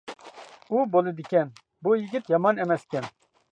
[0.77, 1.53] ئۇ بولىدىكەن،
[1.89, 3.09] بۇ يىگىت يامان ئەمەسكەن.